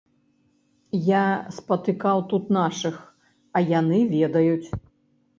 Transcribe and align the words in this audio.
Я 1.07 1.25
спатыкаў 1.57 2.23
тут 2.31 2.47
нашых, 2.57 2.95
а 3.59 3.63
яны 3.79 3.99
ведаюць. 4.15 4.67